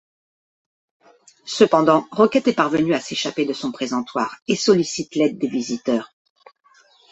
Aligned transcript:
Cependant, 1.45 2.07
Rocket 2.09 2.47
est 2.47 2.53
parvenu 2.55 2.95
à 2.95 2.99
s'échapper 2.99 3.45
de 3.45 3.53
son 3.53 3.71
présentoir, 3.71 4.37
et 4.47 4.55
sollicite 4.55 5.13
l'aide 5.13 5.37
des 5.37 5.47
visiteurs. 5.47 6.11